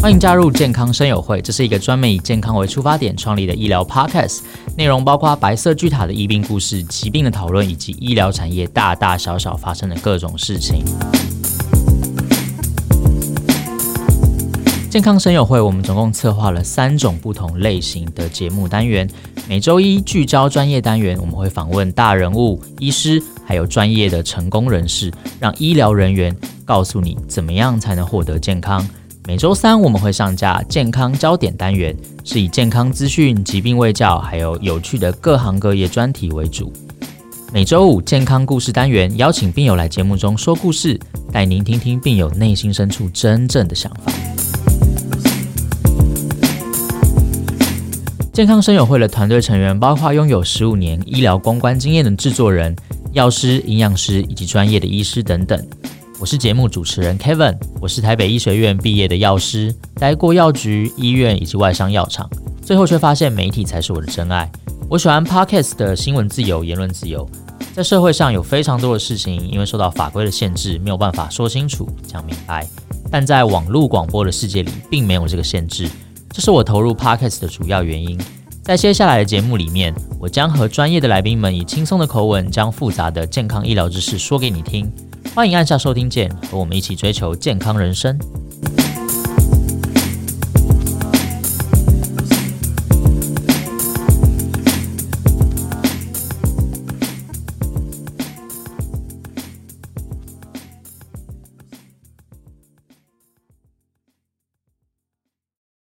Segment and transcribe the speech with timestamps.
[0.00, 4.42] 欢迎加入健康声友会，这是一个专门以健康为出发点创立的医疗 podcast，
[4.76, 10.84] 内容包括白色巨塔的医病故事、疾病的讨论，以及医疗产业大大小小发生的各种事情。
[14.88, 19.06] 健康声友会，我们总共策划了三种不同类型的节目单元。
[19.48, 26.34] 每周一聚焦专业单元，我们会访问大人物、医师，还有专业的成功人士，让医疗人员
[26.64, 28.88] 告诉你怎么样才能获得健康。
[29.28, 36.72] 每周三我们会上架健康焦点单元，是以健康资讯、疾病卫教，还有有趣的各行各业专题为主。
[37.52, 40.98] 每周五健康故事单元，邀请病友来节目中说故事，
[41.30, 44.10] 带您听听病友内心深处真正的想法。
[48.32, 52.74] 健康声友会的团队成员包括拥有十五年医疗公关经验的制作人、
[53.12, 55.62] 药师、营养师以及专业的医师等等。
[56.20, 62.28] 我是节目主持人 Kevin，我是台北医学院毕业的药师，待过药局、医院以及外商药厂，
[62.60, 64.50] 最后却发现媒体才是我的真爱。
[64.90, 67.24] 我喜欢 Podcast 的新闻自由、言论自由，
[67.72, 72.66] 在社会上有非常多的事情，因为受到法规的限制，没有办法说清楚、讲明白。
[73.12, 75.88] 但在网络广播的世界里，并没有这个限制，
[76.32, 78.20] 这是我投入 Podcast 的主要原因。
[78.64, 84.92] 在接下来的节目里面，我将和专业的来宾们以轻松的口吻，将复杂的健康医疗知识说给你听。
[85.38, 88.18] 欢迎按下收听键，和我们一起追求健康人生。